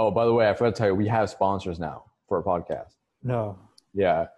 Oh, 0.00 0.10
by 0.10 0.24
the 0.24 0.32
way, 0.32 0.48
I 0.48 0.54
forgot 0.54 0.74
to 0.74 0.78
tell 0.78 0.88
you, 0.88 0.94
we 0.94 1.08
have 1.08 1.28
sponsors 1.28 1.78
now 1.78 2.04
for 2.26 2.38
our 2.38 2.42
podcast. 2.42 2.92
No. 3.22 3.58
Yeah. 3.92 4.28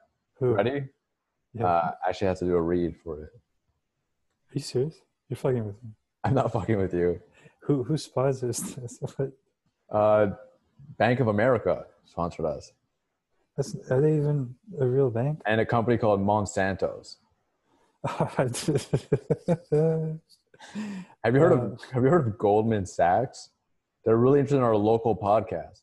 Who? 0.40 0.54
Ready? 0.54 0.86
Yeah. 1.54 1.66
Uh, 1.66 1.90
I 2.04 2.08
actually 2.08 2.26
have 2.26 2.38
to 2.40 2.44
do 2.46 2.56
a 2.56 2.60
read 2.60 2.96
for 2.96 3.20
it. 3.20 3.30
Are 3.32 4.54
you 4.54 4.60
serious? 4.60 4.96
You're 5.28 5.36
fucking 5.36 5.64
with 5.64 5.80
me. 5.84 5.90
I'm 6.24 6.34
not 6.34 6.50
fucking 6.52 6.78
with 6.78 6.92
you. 6.92 7.20
Who 7.60 7.84
who 7.84 7.96
sponsors 7.96 8.58
this? 8.58 8.98
Uh, 9.90 10.30
Bank 10.96 11.20
of 11.20 11.28
America 11.28 11.84
sponsored 12.06 12.46
us, 12.46 12.72
That's, 13.56 13.76
are 13.90 14.00
they 14.00 14.16
even 14.16 14.54
a 14.80 14.86
real 14.86 15.10
bank? 15.10 15.42
and 15.44 15.60
a 15.60 15.66
company 15.66 15.98
called 15.98 16.20
Monsanto's. 16.20 17.18
Have 21.22 21.34
you 21.34 21.40
heard 21.40 21.52
of 21.52 21.78
Have 21.92 22.02
you 22.04 22.08
heard 22.08 22.26
of 22.26 22.38
Goldman 22.38 22.86
Sachs? 22.86 23.50
They're 24.04 24.16
really 24.16 24.40
interested 24.40 24.56
in 24.58 24.62
our 24.62 24.76
local 24.76 25.16
podcast. 25.16 25.80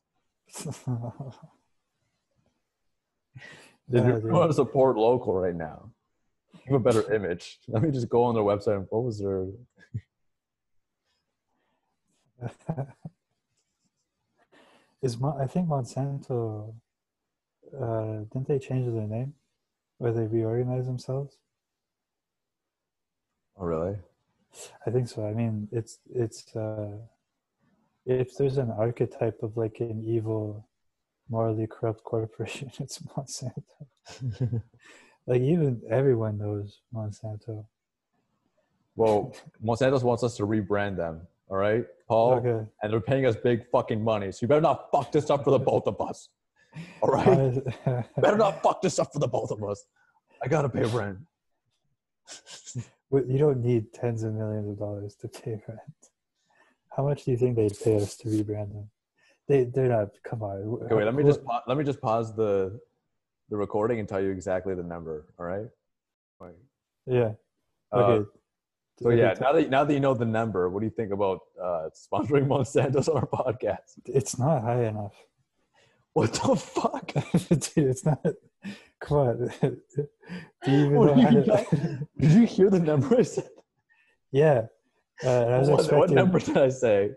They 3.87 4.01
want 4.01 4.49
to 4.51 4.53
support 4.53 4.97
local 4.97 5.33
right 5.33 5.55
now. 5.55 5.91
Give 6.65 6.75
a 6.75 6.79
better 6.79 7.11
image. 7.13 7.59
Let 7.67 7.81
me 7.81 7.89
just 7.91 8.09
go 8.09 8.23
on 8.23 8.35
their 8.35 8.43
website. 8.43 8.75
and 8.77 8.85
What 8.89 9.03
was 9.03 9.19
their? 9.19 9.47
Is 15.01 15.17
Mon- 15.19 15.41
I 15.41 15.47
think 15.47 15.67
Monsanto? 15.67 16.73
Uh, 17.73 18.23
didn't 18.31 18.47
they 18.47 18.59
change 18.59 18.85
their 18.93 19.07
name, 19.07 19.33
or 19.99 20.11
they 20.11 20.25
reorganize 20.25 20.85
themselves? 20.85 21.37
Oh, 23.57 23.65
really? 23.65 23.97
I 24.85 24.89
think 24.89 25.07
so. 25.07 25.25
I 25.25 25.33
mean, 25.33 25.67
it's 25.71 25.99
it's 26.13 26.55
uh, 26.55 26.97
if 28.09 28.35
there's 28.35 28.57
an 28.57 28.71
archetype 28.71 29.43
of 29.43 29.55
like 29.55 29.77
an 29.79 30.03
evil, 30.03 30.67
morally 31.29 31.67
corrupt 31.67 32.03
corporation, 32.03 32.71
it's 32.79 32.99
Monsanto. 32.99 34.61
like 35.27 35.41
even 35.41 35.81
everyone 35.89 36.37
knows 36.39 36.81
Monsanto. 36.93 37.65
Well, 38.95 39.35
Monsanto 39.63 40.01
wants 40.03 40.23
us 40.23 40.35
to 40.37 40.43
rebrand 40.47 40.97
them. 40.97 41.21
All 41.49 41.57
right, 41.57 41.85
Paul, 42.07 42.33
Okay. 42.33 42.67
and 42.81 42.93
they're 42.93 42.99
paying 43.01 43.25
us 43.25 43.35
big 43.35 43.67
fucking 43.71 44.03
money. 44.03 44.31
So 44.31 44.39
you 44.41 44.47
better 44.47 44.61
not 44.61 44.91
fuck 44.91 45.11
this 45.11 45.29
up 45.29 45.43
for 45.43 45.51
the 45.51 45.59
both 45.59 45.87
of 45.87 45.99
us. 46.01 46.29
All 47.01 47.09
right, 47.09 47.53
better 48.17 48.37
not 48.37 48.61
fuck 48.61 48.81
this 48.81 48.99
up 48.99 49.13
for 49.13 49.19
the 49.19 49.27
both 49.27 49.51
of 49.51 49.63
us. 49.63 49.83
I 50.43 50.47
gotta 50.47 50.69
pay 50.69 50.83
rent. 50.85 51.17
You 53.11 53.37
don't 53.39 53.63
need 53.63 53.91
tens 53.93 54.21
of 54.23 54.33
millions 54.33 54.69
of 54.69 54.77
dollars 54.77 55.15
to 55.21 55.27
pay 55.27 55.59
rent. 55.67 56.08
How 56.99 57.05
much 57.05 57.23
do 57.23 57.31
you 57.31 57.37
think 57.37 57.55
they'd 57.55 57.79
pay 57.81 57.95
us 57.95 58.17
to 58.17 58.27
rebrand 58.27 58.73
them? 58.73 58.89
They 59.47 59.63
they're 59.63 59.87
not. 59.87 60.09
Come 60.25 60.43
on. 60.43 60.57
Okay, 60.83 60.95
wait. 60.95 61.05
Let 61.05 61.15
me 61.15 61.23
just 61.23 61.45
pa- 61.45 61.63
let 61.65 61.77
me 61.77 61.85
just 61.85 62.01
pause 62.01 62.35
the 62.35 62.77
the 63.49 63.55
recording 63.55 64.01
and 64.01 64.07
tell 64.09 64.19
you 64.19 64.31
exactly 64.31 64.75
the 64.75 64.83
number. 64.83 65.27
All 65.39 65.45
right. 65.45 65.67
Wait. 66.41 66.55
Yeah. 67.07 67.31
Uh, 67.93 67.99
Okay. 67.99 68.29
So 69.01 69.11
yeah, 69.11 69.33
now 69.39 69.53
that 69.53 69.69
now 69.69 69.85
that 69.85 69.93
you 69.93 70.01
know 70.01 70.13
the 70.13 70.25
number, 70.25 70.69
what 70.69 70.81
do 70.81 70.85
you 70.87 70.91
think 70.91 71.13
about 71.13 71.39
uh, 71.67 71.87
sponsoring 71.95 72.47
Monsanto's 72.47 73.07
on 73.07 73.15
our 73.15 73.27
podcast? 73.27 73.91
it's 74.03 74.37
not 74.37 74.61
high 74.61 74.83
enough. 74.87 75.15
What 76.11 76.33
the 76.33 76.53
fuck? 76.57 77.07
Dude, 77.47 77.87
it's 77.91 78.05
not. 78.05 78.19
Come 78.99 79.17
on. 79.17 79.37
Do 79.61 79.77
you 80.67 80.77
even 80.85 80.95
What 80.97 81.15
know 81.15 81.29
you 81.29 81.43
to- 81.45 82.07
Did 82.19 82.31
you 82.33 82.45
hear 82.45 82.69
the 82.69 82.79
number 82.81 83.17
I 83.17 83.21
said? 83.21 83.47
yeah. 84.33 84.63
Uh, 85.23 85.29
I 85.29 85.57
was 85.59 85.69
What, 85.69 85.91
what 85.91 86.09
number 86.11 86.39
did 86.39 86.57
I 86.57 86.69
say? 86.69 87.11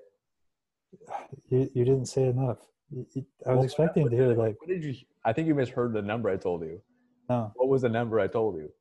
You, 1.49 1.71
you 1.75 1.85
didn't 1.85 2.07
say 2.07 2.25
enough. 2.25 2.59
You- 2.91 3.07
you- 3.15 3.27
I 3.47 3.51
was 3.51 3.59
What- 3.59 3.65
expecting 3.67 4.03
what 4.05 4.11
to 4.11 4.17
hear 4.17 4.27
like 4.35 4.61
What 4.61 4.69
did 4.69 4.85
you? 4.85 4.95
I 5.25 5.33
think 5.33 5.47
you 5.49 5.55
misheard 5.55 5.93
the 5.93 6.03
number 6.03 6.29
I 6.31 6.37
told 6.37 6.63
you. 6.63 6.81
no 7.29 7.53
What 7.55 7.69
was 7.69 7.83
the 7.83 7.89
number 7.89 8.19
I 8.21 8.27
told 8.27 8.57
you? 8.57 8.73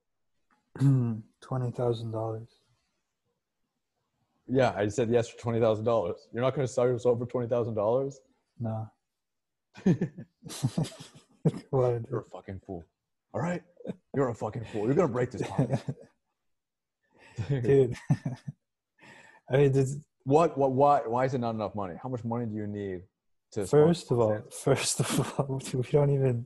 twenty 1.41 1.71
thousand 1.71 2.11
dollars. 2.11 2.47
Yeah, 4.47 4.73
I 4.75 4.87
said 4.87 5.09
yes 5.11 5.29
for 5.29 5.37
twenty 5.39 5.59
thousand 5.59 5.85
dollars. 5.85 6.27
You're 6.33 6.41
not 6.43 6.55
going 6.55 6.65
to 6.67 6.73
sell 6.73 6.85
yourself 6.87 7.19
for 7.19 7.25
twenty 7.25 7.47
thousand 7.47 7.75
dollars? 7.75 8.19
No. 8.59 8.89
You're 11.73 12.19
a 12.19 12.23
fucking 12.31 12.61
fool. 12.65 12.83
All 13.33 13.41
right, 13.41 13.63
you're 14.13 14.27
a 14.29 14.35
fucking 14.35 14.65
fool. 14.65 14.85
You're 14.85 14.93
going 14.93 15.07
to 15.07 15.13
break 15.13 15.31
this. 15.31 15.41
podcast. 15.43 15.95
dude. 17.49 17.95
I 19.51 19.57
mean, 19.57 19.71
this, 19.71 19.97
What? 20.23 20.57
What? 20.57 20.71
Why? 20.71 21.01
Why 21.05 21.25
is 21.25 21.33
it 21.33 21.39
not 21.39 21.55
enough 21.55 21.75
money? 21.75 21.95
How 22.01 22.09
much 22.09 22.23
money 22.23 22.45
do 22.45 22.55
you 22.55 22.67
need 22.67 23.01
to? 23.53 23.65
first 23.65 24.11
of 24.11 24.19
all, 24.19 24.41
first 24.63 24.99
of 24.99 25.39
all, 25.39 25.61
we 25.73 25.81
don't 25.91 26.09
even 26.11 26.45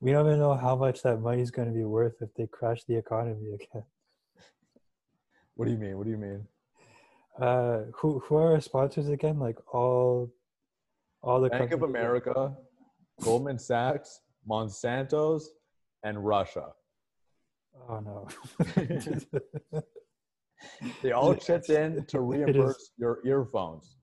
we 0.00 0.12
don't 0.12 0.26
even 0.26 0.38
know 0.38 0.54
how 0.54 0.76
much 0.76 1.02
that 1.02 1.20
money 1.20 1.42
is 1.42 1.50
going 1.50 1.68
to 1.68 1.74
be 1.74 1.84
worth 1.84 2.14
if 2.20 2.32
they 2.34 2.46
crash 2.46 2.84
the 2.84 2.96
economy 2.96 3.52
again. 3.54 3.84
what 5.54 5.66
do 5.66 5.72
you 5.72 5.78
mean? 5.78 5.98
What 5.98 6.04
do 6.04 6.10
you 6.10 6.16
mean? 6.16 6.46
Uh, 7.40 7.82
who 7.94 8.20
who 8.20 8.36
are 8.36 8.54
our 8.54 8.60
sponsors 8.60 9.08
again? 9.08 9.38
Like 9.38 9.58
all, 9.74 10.32
all 11.22 11.40
the 11.40 11.50
Bank 11.50 11.72
of 11.72 11.82
America, 11.82 12.56
Goldman 13.22 13.58
Sachs, 13.58 14.20
Monsanto's, 14.48 15.50
and 16.02 16.24
Russia. 16.24 16.70
Oh 17.88 18.00
no. 18.00 18.28
They 21.02 21.12
all 21.12 21.34
chipped 21.34 21.70
in 21.70 22.04
to 22.06 22.20
reimburse 22.32 22.90
your 22.98 23.18
earphones, 23.24 23.96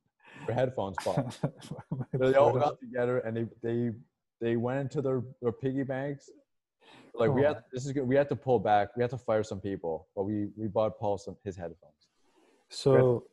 your 0.47 0.55
headphones, 0.55 0.95
Paul. 1.01 1.33
they 2.13 2.35
all 2.35 2.53
got 2.53 2.79
together 2.79 3.19
and 3.19 3.35
they 3.35 3.45
they 3.61 3.91
they 4.41 4.55
went 4.55 4.79
into 4.79 5.01
their, 5.01 5.23
their 5.41 5.51
piggy 5.51 5.83
banks. 5.83 6.29
Like 7.13 7.31
we 7.31 7.43
Come 7.43 7.55
had 7.55 7.63
this 7.71 7.85
is 7.85 7.91
good. 7.91 8.07
We 8.07 8.15
had 8.15 8.29
to 8.29 8.35
pull 8.35 8.59
back. 8.59 8.89
We 8.95 9.01
had 9.01 9.11
to 9.11 9.17
fire 9.17 9.43
some 9.43 9.59
people, 9.59 10.07
but 10.15 10.23
we 10.23 10.49
we 10.57 10.67
bought 10.67 10.99
Paul 10.99 11.17
some 11.17 11.37
his 11.43 11.55
headphones. 11.55 12.07
so 12.69 13.25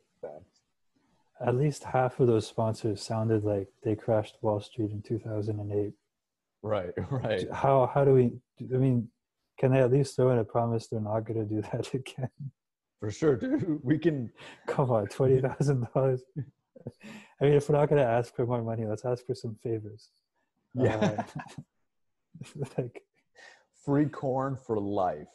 at 1.44 1.56
least 1.56 1.82
half 1.84 2.21
of 2.21 2.28
those 2.28 2.47
sponsors 2.47 3.03
sounded 3.03 3.44
like 3.44 3.69
they 3.82 3.97
crashed 3.97 4.37
Wall 4.43 4.61
Street 4.61 4.93
in 4.93 5.03
2008. 5.03 5.93
Right, 6.62 6.91
right. 7.11 7.53
How 7.53 7.91
how 7.93 8.05
do 8.05 8.15
we? 8.15 8.32
I 8.72 8.78
mean, 8.78 9.09
can 9.59 9.72
they 9.72 9.81
at 9.81 9.91
least 9.91 10.16
throw 10.16 10.31
in 10.31 10.38
a 10.38 10.44
promise 10.44 10.87
they're 10.87 11.00
not 11.00 11.21
going 11.21 11.47
to 11.47 11.55
do 11.55 11.62
that 11.72 11.93
again? 11.94 12.31
For 13.03 13.11
sure, 13.11 13.35
dude. 13.35 13.81
We 13.83 13.99
can. 13.99 14.31
Come 14.69 14.93
on, 14.93 15.09
twenty 15.09 15.41
thousand 15.41 15.89
dollars. 15.93 16.23
I 16.87 17.45
mean, 17.45 17.55
if 17.55 17.69
we're 17.69 17.77
not 17.77 17.89
going 17.89 18.01
to 18.01 18.09
ask 18.09 18.33
for 18.33 18.47
more 18.47 18.63
money, 18.63 18.85
let's 18.87 19.05
ask 19.05 19.27
for 19.27 19.35
some 19.35 19.57
favors. 19.61 20.11
Yeah. 20.73 21.17
Uh, 21.19 21.25
like 22.79 23.03
Free 23.85 24.07
corn 24.07 24.57
for 24.57 24.79
life. 24.79 25.27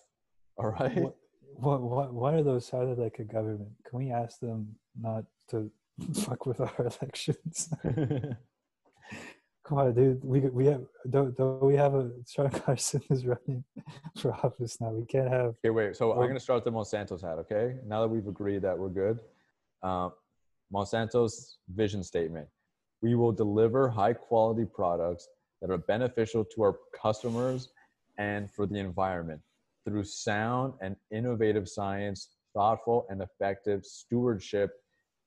All 0.56 0.70
right. 0.70 0.98
what, 0.98 1.18
what 1.56 1.82
what 1.82 2.14
one 2.14 2.36
of 2.36 2.46
those 2.46 2.66
sounded 2.66 3.00
like 3.00 3.20
a 3.20 3.26
government. 3.26 3.72
Can 3.86 4.00
we 4.00 4.12
ask 4.12 4.40
them 4.40 4.70
not 4.98 5.26
to 5.50 5.70
fuck 6.14 6.46
with 6.46 6.62
our 6.62 6.74
elections? 7.02 7.70
Come 9.68 9.80
on, 9.80 9.94
dude. 9.94 10.24
We 10.24 10.40
we 10.40 10.66
have 10.68 10.82
don't 11.10 11.36
don't 11.36 11.62
we 11.62 11.76
have 11.76 11.94
a 11.94 12.10
Sean 12.26 12.50
Carson 12.50 13.02
is 13.10 13.26
running 13.26 13.66
for 14.18 14.34
office 14.34 14.80
now. 14.80 14.92
We 14.92 15.06
can't 15.06 15.28
have 15.28 15.56
Okay, 15.66 15.72
wait. 15.72 15.98
So 15.98 16.14
I'm 16.14 16.20
going 16.20 16.36
to 16.36 16.40
start 16.40 16.64
with 16.64 16.64
the 16.64 16.72
Monsanto's 16.72 17.22
hat, 17.22 17.38
okay? 17.40 17.76
Now 17.86 18.02
that 18.02 18.08
we've 18.08 18.28
agreed 18.28 18.62
that 18.62 18.78
we're 18.78 18.88
good. 18.88 19.20
Uh, 19.84 20.10
Monsanto's 20.74 21.58
vision 21.68 22.02
statement 22.02 22.48
We 23.02 23.16
will 23.16 23.34
deliver 23.34 23.90
high 23.90 24.14
quality 24.14 24.64
products 24.64 25.28
that 25.62 25.70
are 25.70 25.78
beneficial 25.78 26.46
to 26.46 26.62
our 26.62 26.78
customers 27.00 27.70
and 28.18 28.50
for 28.50 28.68
the 28.68 28.80
environment 28.80 29.42
through 29.84 30.06
sound 30.06 30.74
and 30.82 30.96
innovative 31.12 31.68
science, 31.68 32.30
thoughtful 32.54 33.06
and 33.10 33.22
effective 33.22 33.86
stewardship, 33.86 34.72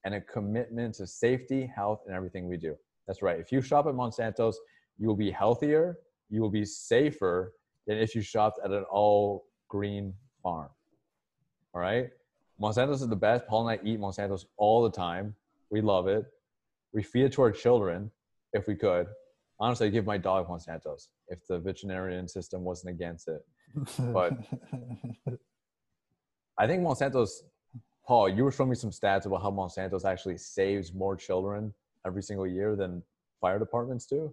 and 0.05 0.15
a 0.15 0.21
commitment 0.23 0.95
to 0.95 1.07
safety, 1.07 1.71
health, 1.75 2.01
and 2.07 2.17
everything 2.17 2.49
we 2.49 2.57
do. 2.57 2.75
That's 3.11 3.23
right. 3.23 3.41
If 3.41 3.51
you 3.51 3.61
shop 3.61 3.89
at 3.89 3.95
Monsanto's, 3.97 4.61
you 4.97 5.09
will 5.09 5.17
be 5.17 5.33
healthier, 5.33 5.99
you 6.29 6.41
will 6.41 6.49
be 6.49 6.65
safer 6.65 7.55
than 7.89 7.99
if 7.99 8.15
you 8.15 8.23
shopped 8.23 8.61
at 8.65 8.71
an 8.71 8.85
all 8.85 9.47
green 9.67 10.15
farm. 10.45 10.69
All 11.75 11.81
right. 11.81 12.11
Monsanto's 12.63 13.03
is 13.03 13.09
the 13.09 13.17
best. 13.17 13.49
Paul 13.49 13.69
and 13.69 13.81
I 13.81 13.85
eat 13.85 13.99
Monsanto's 13.99 14.47
all 14.59 14.85
the 14.85 14.93
time. 14.93 15.35
We 15.73 15.81
love 15.81 16.07
it. 16.07 16.25
We 16.93 17.03
feed 17.03 17.25
it 17.25 17.33
to 17.33 17.43
our 17.43 17.51
children 17.51 18.13
if 18.53 18.69
we 18.69 18.77
could. 18.77 19.09
Honestly, 19.59 19.89
I'd 19.89 19.93
give 19.93 20.07
my 20.07 20.17
dog 20.17 20.47
Monsanto's 20.49 21.09
if 21.27 21.45
the 21.49 21.59
veterinarian 21.59 22.29
system 22.29 22.63
wasn't 22.63 22.95
against 22.95 23.27
it. 23.27 23.41
But- 24.13 24.35
I 26.57 26.69
think 26.69 26.85
Monsanto's, 26.85 27.43
Paul, 28.07 28.29
you 28.29 28.45
were 28.45 28.53
showing 28.53 28.71
me 28.71 28.77
some 28.77 28.91
stats 28.91 29.27
about 29.27 29.43
how 29.43 29.51
Monsanto's 29.51 30.05
actually 30.05 30.39
saves 30.39 30.95
more 30.95 31.17
children 31.17 31.75
every 32.07 32.23
single 32.23 32.47
year 32.47 32.77
than 32.77 33.03
fire 33.41 33.59
departments 33.59 34.07
do. 34.07 34.33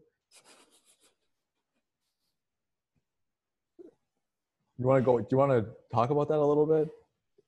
You 4.80 4.86
want 4.86 5.02
to 5.02 5.06
go? 5.06 5.18
Do 5.19 5.28
you 5.31 5.38
want 5.38 5.52
to 5.52 5.66
talk 5.94 6.12
about 6.12 6.28
that 6.28 6.38
a 6.38 6.46
little 6.46 6.68
bit? 6.68 6.90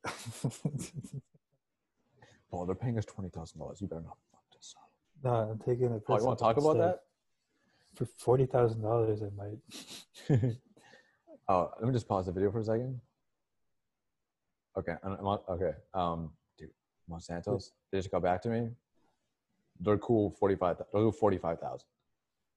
Paul, 2.50 2.66
they're 2.66 2.76
paying 2.76 2.98
us 2.98 3.06
twenty 3.06 3.30
thousand 3.30 3.60
dollars. 3.60 3.80
You 3.82 3.88
better 3.88 4.02
not 4.02 4.18
fuck 4.32 4.42
this 4.52 4.74
up. 4.78 4.90
No, 5.24 5.52
I'm 5.52 5.60
taking 5.60 5.88
a. 5.88 6.02
Oh, 6.10 6.18
you 6.18 6.26
want 6.26 6.40
to 6.40 6.44
talk 6.44 6.58
about 6.58 6.78
that? 6.78 7.02
For 7.96 8.06
forty 8.18 8.48
thousand 8.48 8.82
dollars, 8.82 9.22
I 9.22 9.30
might. 9.38 9.60
oh, 11.48 11.72
let 11.80 11.88
me 11.88 11.94
just 11.94 12.08
pause 12.08 12.26
the 12.26 12.32
video 12.32 12.52
for 12.52 12.62
a 12.62 12.64
second. 12.64 13.00
Okay, 14.78 14.94
I'm, 15.04 15.12
I'm 15.14 15.28
okay. 15.50 15.74
Um, 15.94 16.32
dude, 16.58 16.72
Monsanto's 17.12 17.74
they 17.92 18.00
just 18.00 18.10
got 18.10 18.24
back 18.24 18.42
to 18.44 18.50
me. 18.50 18.70
They're 19.80 19.98
cool. 19.98 20.36
Forty 20.40 20.56
five. 20.56 20.78
They'll 20.92 21.12
do 21.12 21.12
forty 21.12 21.38
five 21.38 21.60
thousand. 21.60 21.88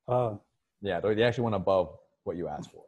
Oh, 0.08 0.40
Yeah, 0.80 1.00
they 1.00 1.14
they 1.14 1.22
actually 1.22 1.44
went 1.44 1.56
above 1.56 1.96
what 2.24 2.36
you 2.36 2.48
asked 2.48 2.70
for. 2.70 2.84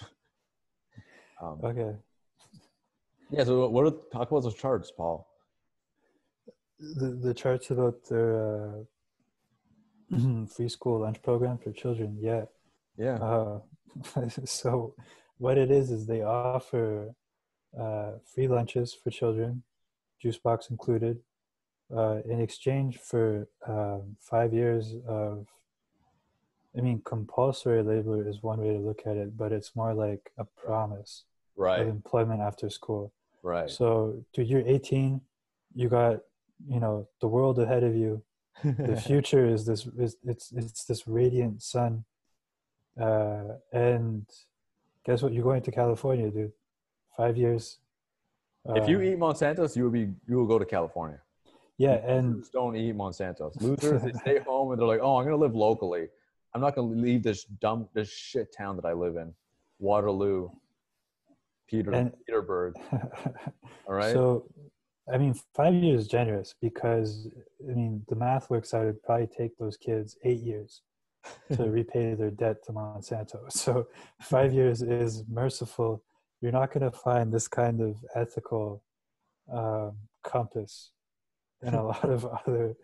um, 1.42 1.60
okay. 1.64 1.96
yeah. 3.30 3.44
So 3.44 3.68
what 3.68 3.86
are 3.86 3.90
talk 4.12 4.30
about 4.30 4.42
those 4.42 4.54
charts, 4.54 4.92
Paul? 4.96 5.26
The 6.78 7.18
the 7.20 7.34
charts 7.34 7.70
about 7.70 8.04
their 8.08 8.84
uh, 10.12 10.46
free 10.46 10.68
school 10.68 11.00
lunch 11.00 11.20
program 11.22 11.58
for 11.58 11.72
children. 11.72 12.18
Yeah. 12.20 12.44
Yeah. 12.96 13.14
Uh, 13.16 13.60
so 14.44 14.94
what 15.38 15.58
it 15.58 15.70
is 15.70 15.90
is 15.90 16.06
they 16.06 16.22
offer 16.22 17.14
uh, 17.78 18.12
free 18.32 18.48
lunches 18.48 18.94
for 18.94 19.10
children, 19.10 19.62
juice 20.20 20.38
box 20.38 20.70
included, 20.70 21.18
uh, 21.94 22.18
in 22.28 22.40
exchange 22.40 22.98
for 22.98 23.48
um, 23.66 24.16
five 24.20 24.52
years 24.52 24.94
of. 25.06 25.46
I 26.76 26.80
mean, 26.80 27.00
compulsory 27.04 27.82
labor 27.82 28.28
is 28.28 28.42
one 28.42 28.60
way 28.60 28.72
to 28.74 28.78
look 28.78 29.00
at 29.06 29.16
it, 29.16 29.36
but 29.36 29.52
it's 29.52 29.74
more 29.74 29.94
like 29.94 30.30
a 30.38 30.44
promise 30.44 31.24
of 31.56 31.62
right. 31.62 31.80
employment 31.80 32.40
after 32.40 32.68
school. 32.70 33.12
Right. 33.42 33.70
So, 33.70 34.22
dude, 34.32 34.48
you're 34.48 34.62
18. 34.64 35.20
You 35.74 35.88
got, 35.88 36.20
you 36.68 36.78
know, 36.78 37.08
the 37.20 37.26
world 37.26 37.58
ahead 37.58 37.82
of 37.84 37.96
you. 37.96 38.22
The 38.62 39.00
future 39.06 39.46
is 39.46 39.64
this. 39.64 39.86
Is 39.98 40.16
it's 40.24 40.52
it's 40.52 40.84
this 40.84 41.08
radiant 41.08 41.62
sun. 41.62 42.04
Uh, 43.00 43.54
and 43.72 44.26
guess 45.04 45.22
what? 45.22 45.32
You're 45.32 45.44
going 45.44 45.62
to 45.62 45.72
California, 45.72 46.30
dude. 46.30 46.52
Five 47.16 47.36
years. 47.36 47.78
if 48.66 48.88
you 48.88 48.98
Uh, 48.98 49.02
eat 49.02 49.18
Monsanto's, 49.18 49.76
you 49.76 49.84
will 49.84 49.90
be 49.90 50.12
you 50.28 50.36
will 50.36 50.46
go 50.46 50.58
to 50.58 50.64
California. 50.66 51.20
Yeah, 51.78 51.94
and 52.04 52.44
don't 52.52 52.74
eat 52.76 52.96
Monsanto. 52.96 53.52
Losers, 53.62 54.02
they 54.02 54.12
stay 54.12 54.38
home 54.40 54.72
and 54.72 54.80
they're 54.80 54.88
like, 54.88 55.00
oh, 55.00 55.16
I'm 55.16 55.24
gonna 55.24 55.36
live 55.36 55.54
locally. 55.54 56.08
I'm 56.54 56.60
not 56.60 56.74
gonna 56.74 56.88
leave 56.88 57.22
this 57.22 57.44
dumb 57.44 57.88
this 57.94 58.10
shit 58.10 58.54
town 58.56 58.76
that 58.76 58.84
I 58.84 58.92
live 58.92 59.16
in, 59.16 59.32
Waterloo, 59.78 60.50
Peter 61.68 61.92
And- 61.92 62.12
Peterborough. 62.26 62.72
All 63.86 63.94
right. 63.94 64.12
So, 64.12 64.50
I 65.12 65.18
mean, 65.18 65.34
five 65.54 65.72
years 65.72 66.02
is 66.02 66.08
generous 66.08 66.54
because 66.60 67.28
I 67.62 67.72
mean 67.72 68.04
the 68.08 68.16
math 68.16 68.50
works 68.50 68.74
out. 68.74 68.82
It'd 68.82 69.02
probably 69.04 69.28
take 69.28 69.56
those 69.56 69.76
kids 69.76 70.16
eight 70.24 70.40
years 70.40 70.82
to 71.52 71.70
repay 71.70 72.14
their 72.14 72.32
debt 72.32 72.64
to 72.66 72.72
Monsanto. 72.72 73.50
So, 73.52 73.86
five 74.20 74.52
years 74.52 74.82
is 74.82 75.22
merciful. 75.28 76.02
You're 76.40 76.52
not 76.52 76.72
going 76.72 76.88
to 76.88 76.96
find 76.96 77.32
this 77.32 77.48
kind 77.48 77.80
of 77.80 77.96
ethical 78.14 78.84
um, 79.52 79.96
compass 80.22 80.92
in 81.62 81.74
a 81.74 81.82
lot 81.92 82.04
of 82.08 82.24
other 82.26 82.76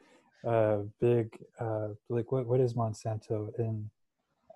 uh, 0.46 0.78
big, 1.00 1.36
uh, 1.60 1.88
like 2.08 2.30
what 2.32 2.46
what 2.46 2.60
is 2.60 2.74
Monsanto 2.74 3.50
in 3.58 3.88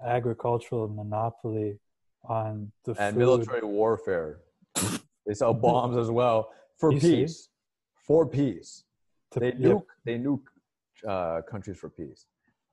agricultural 0.05 0.89
monopoly 0.89 1.79
on 2.25 2.71
the 2.85 2.93
and 2.99 3.15
food. 3.15 3.19
military 3.21 3.63
warfare. 3.63 4.41
they 5.27 5.35
sell 5.35 5.55
bombs 5.67 5.97
as 5.97 6.11
well 6.11 6.51
for 6.77 6.93
You 6.93 7.01
see? 7.01 7.17
peace. 7.23 7.49
For 8.07 8.27
peace. 8.27 8.85
to- 9.33 9.41
They 9.41 9.53
nuke 9.53 9.85
they 10.05 10.19
nuke 10.19 10.43
uh, 11.07 11.43
countries 11.43 11.79
for 11.79 11.89
peace. 11.91 12.27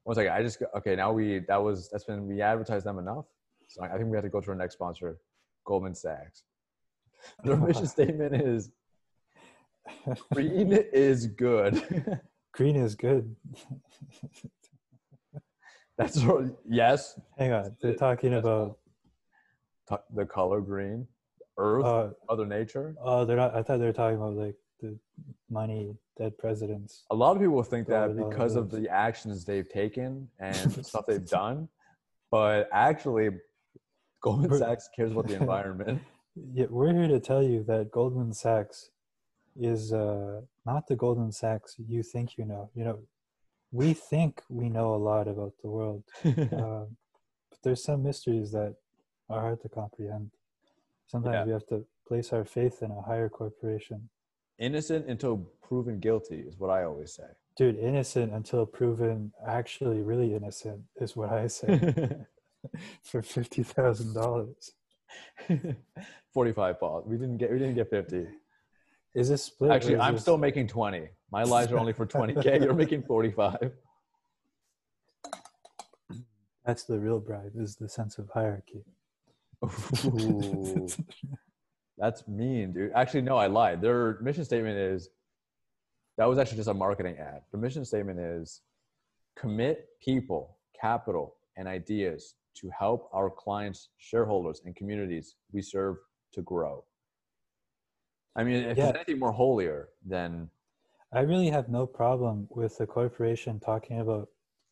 One 0.03 0.15
second, 0.15 0.33
I 0.33 0.41
just 0.43 0.61
okay. 0.77 0.95
Now 0.95 1.11
we 1.13 1.39
that 1.47 1.61
was 1.61 1.89
that's 1.89 2.03
been 2.05 2.27
we 2.27 2.41
advertised 2.41 2.85
them 2.85 2.99
enough. 2.99 3.25
So 3.67 3.81
I 3.83 3.97
think 3.97 4.09
we 4.09 4.15
have 4.17 4.23
to 4.23 4.29
go 4.29 4.39
to 4.41 4.49
our 4.51 4.55
next 4.55 4.73
sponsor, 4.75 5.17
Goldman 5.65 5.95
Sachs. 5.95 6.43
Their 7.43 7.57
mission 7.67 7.87
statement 7.87 8.35
is 8.35 8.71
green 10.33 10.71
is 10.71 11.27
good. 11.27 12.19
green 12.53 12.75
is 12.75 12.95
good. 12.95 13.35
that's 15.97 16.21
what, 16.23 16.45
yes. 16.67 17.19
Hang 17.37 17.53
on, 17.53 17.75
they're 17.81 17.93
talking 17.95 18.31
That's 18.31 18.45
about. 18.45 18.77
The 20.15 20.25
color 20.25 20.61
green, 20.61 21.07
Earth, 21.57 21.85
Uh, 21.85 22.09
Mother 22.27 22.45
Nature. 22.47 22.95
oh, 23.01 23.23
they're 23.23 23.37
not. 23.37 23.55
I 23.55 23.61
thought 23.61 23.77
they 23.77 23.85
were 23.85 23.93
talking 23.93 24.17
about 24.17 24.33
like 24.33 24.55
the 24.81 24.97
money 25.49 25.95
dead 26.17 26.35
presidents. 26.39 27.03
A 27.11 27.15
lot 27.15 27.35
of 27.35 27.41
people 27.41 27.61
think 27.61 27.87
that 27.87 28.15
because 28.17 28.55
of 28.55 28.71
the 28.71 28.89
actions 28.89 29.45
they've 29.45 29.69
taken 29.69 30.27
and 30.39 30.83
stuff 30.85 31.05
they've 31.05 31.25
done, 31.29 31.69
but 32.31 32.67
actually, 32.73 33.29
Goldman 34.21 34.57
Sachs 34.57 34.89
cares 34.95 35.11
about 35.11 35.27
the 35.27 35.35
environment. 35.35 36.01
Yeah, 36.53 36.65
we're 36.69 36.91
here 36.93 37.07
to 37.07 37.19
tell 37.19 37.43
you 37.43 37.63
that 37.65 37.91
Goldman 37.91 38.33
Sachs 38.33 38.89
is 39.59 39.93
uh, 39.93 40.41
not 40.65 40.87
the 40.87 40.95
Goldman 40.95 41.31
Sachs 41.31 41.75
you 41.87 42.03
think 42.03 42.37
you 42.37 42.45
know. 42.45 42.69
You 42.75 42.83
know, 42.85 42.99
we 43.71 43.93
think 43.93 44.41
we 44.49 44.69
know 44.69 44.95
a 44.95 44.97
lot 45.11 45.27
about 45.27 45.53
the 45.61 45.69
world, 45.69 46.03
um, 46.25 46.97
but 47.49 47.59
there's 47.63 47.83
some 47.83 48.03
mysteries 48.03 48.51
that 48.51 48.75
are 49.29 49.41
hard 49.41 49.61
to 49.61 49.69
comprehend. 49.69 50.31
Sometimes 51.07 51.33
Yeah. 51.35 51.45
we 51.45 51.51
have 51.51 51.67
to 51.67 51.85
place 52.07 52.31
our 52.33 52.45
faith 52.45 52.81
in 52.83 52.91
a 52.91 53.01
higher 53.01 53.29
corporation. 53.29 54.09
Innocent 54.59 55.07
until 55.07 55.37
proven 55.61 55.99
guilty 55.99 56.39
is 56.47 56.57
what 56.57 56.69
I 56.69 56.83
always 56.83 57.13
say. 57.13 57.27
Dude, 57.57 57.77
innocent 57.77 58.33
until 58.33 58.65
proven 58.65 59.31
actually 59.47 60.01
really 60.01 60.33
innocent 60.35 60.81
is 61.01 61.15
what 61.15 61.31
I 61.31 61.47
say 61.47 62.09
for 63.03 63.21
fifty 63.21 63.63
thousand 63.63 64.13
dollars. 64.13 64.71
Forty-five 66.33 66.79
balls. 66.79 67.05
We 67.07 67.17
didn't 67.17 67.37
get. 67.37 67.51
We 67.51 67.59
didn't 67.59 67.75
get 67.75 67.89
fifty. 67.89 68.27
Is 69.15 69.29
this 69.29 69.43
split? 69.43 69.71
Actually, 69.71 69.97
I'm 69.97 70.17
still 70.17 70.37
making 70.37 70.67
twenty. 70.67 71.07
My 71.31 71.43
lives 71.55 71.71
are 71.71 71.77
only 71.77 71.93
for 71.93 72.05
twenty 72.05 72.35
k. 72.35 72.59
You're 72.61 72.73
making 72.73 73.03
forty-five. 73.03 73.71
That's 76.65 76.83
the 76.83 76.99
real 76.99 77.19
bribe. 77.19 77.53
Is 77.55 77.77
the 77.77 77.87
sense 77.87 78.17
of 78.17 78.29
hierarchy. 78.29 78.83
Ooh, 80.05 80.87
that's 81.97 82.27
mean, 82.27 82.73
dude. 82.73 82.91
Actually, 82.93 83.21
no, 83.21 83.37
I 83.37 83.47
lied. 83.47 83.81
Their 83.81 84.19
mission 84.21 84.43
statement 84.43 84.77
is 84.77 85.09
that 86.17 86.25
was 86.25 86.37
actually 86.37 86.57
just 86.57 86.69
a 86.69 86.73
marketing 86.73 87.15
ad. 87.17 87.41
The 87.51 87.57
mission 87.57 87.85
statement 87.85 88.19
is 88.19 88.61
commit 89.37 89.87
people, 90.01 90.57
capital, 90.79 91.35
and 91.55 91.67
ideas 91.69 92.35
to 92.55 92.69
help 92.77 93.09
our 93.13 93.29
clients, 93.29 93.89
shareholders, 93.97 94.61
and 94.65 94.75
communities 94.75 95.35
we 95.53 95.61
serve 95.61 95.97
to 96.33 96.41
grow. 96.41 96.83
I 98.35 98.43
mean, 98.43 98.55
if 98.63 98.77
Yeah. 98.77 98.85
there's 98.85 98.95
anything 98.95 99.19
more 99.19 99.31
holier 99.31 99.89
than 100.05 100.49
I 101.11 101.21
really 101.21 101.49
have 101.49 101.69
no 101.69 101.85
problem 101.87 102.47
with 102.49 102.77
the 102.77 102.85
corporation 102.85 103.59
talking 103.59 103.99
about 103.99 104.29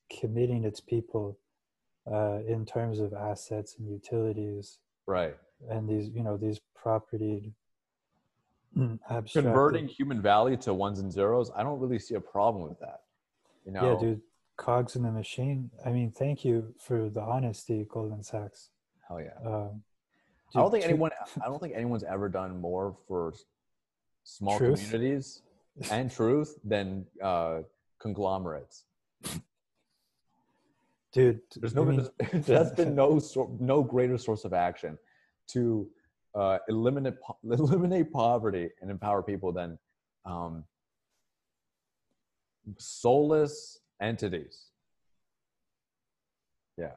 committing 0.09 0.65
its 0.65 0.81
people 0.81 1.37
uh, 2.05 2.39
in 2.45 2.65
terms 2.65 2.99
of 2.99 3.13
assets 3.13 3.77
and 3.79 3.87
utilities 3.89 4.79
right 5.05 5.37
and 5.69 5.87
these, 5.87 6.09
you 6.09 6.21
know, 6.23 6.35
these 6.35 6.59
property 6.75 7.53
abstracted- 9.09 9.31
converting 9.43 9.87
human 9.87 10.21
value 10.21 10.57
to 10.57 10.73
ones 10.73 10.99
and 10.99 11.11
zeros. 11.11 11.49
I 11.55 11.63
don't 11.63 11.79
really 11.79 11.99
see 11.99 12.15
a 12.15 12.19
problem 12.21 12.67
with 12.67 12.79
that. 12.81 13.03
You 13.65 13.71
know, 13.71 13.93
Yeah, 13.93 13.99
dude, 13.99 14.21
cogs 14.57 14.97
in 14.97 15.03
the 15.03 15.11
machine. 15.11 15.71
I 15.85 15.91
mean, 15.91 16.11
thank 16.11 16.43
you 16.43 16.73
for 16.79 17.09
the 17.09 17.21
honesty, 17.21 17.85
Goldman 17.89 18.23
Sachs. 18.23 18.69
hell 19.07 19.21
yeah. 19.21 19.37
Um, 19.45 19.83
I 20.55 20.59
don't 20.59 20.71
think 20.71 20.83
anyone. 20.83 21.11
I 21.41 21.45
don't 21.45 21.59
think 21.59 21.73
anyone's 21.73 22.03
ever 22.03 22.27
done 22.29 22.59
more 22.59 22.95
for 23.07 23.33
small 24.23 24.57
Truth? 24.57 24.79
communities 24.79 25.41
and 25.91 26.11
truth 26.11 26.57
than 26.63 27.05
uh, 27.21 27.59
conglomerates. 27.99 28.85
dude. 31.13 31.41
There's 31.55 31.75
no. 31.75 31.85
mean, 31.85 32.07
there's, 32.19 32.45
there's 32.45 32.71
been 32.71 32.95
no 33.01 33.21
no 33.59 33.83
greater 33.83 34.17
source 34.17 34.45
of 34.45 34.53
action 34.53 34.97
to 35.49 35.87
uh, 36.35 36.59
eliminate 36.69 37.19
po- 37.21 37.37
eliminate 37.43 38.11
poverty 38.11 38.69
and 38.81 38.89
empower 38.91 39.21
people 39.23 39.51
than 39.51 39.77
um, 40.25 40.63
soulless 42.77 43.79
entities. 44.01 44.65
Yeah. 46.77 46.91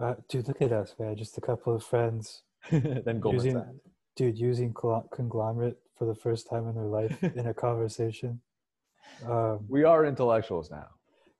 Uh, 0.00 0.14
dude, 0.28 0.48
look 0.48 0.62
at 0.62 0.72
us, 0.72 0.94
man. 0.98 1.16
Just 1.16 1.38
a 1.38 1.40
couple 1.40 1.74
of 1.74 1.82
friends, 1.82 2.42
then 2.70 3.20
Goldman 3.20 3.34
using, 3.34 3.52
Sachs. 3.54 3.68
dude, 4.14 4.38
using 4.38 4.74
conglomerate 5.12 5.78
for 5.96 6.04
the 6.06 6.14
first 6.14 6.48
time 6.48 6.68
in 6.68 6.74
their 6.74 6.84
life 6.84 7.22
in 7.40 7.46
a 7.46 7.54
conversation. 7.54 8.40
Um, 9.26 9.64
We 9.68 9.84
are 9.84 10.04
intellectuals 10.04 10.70
now. 10.70 10.88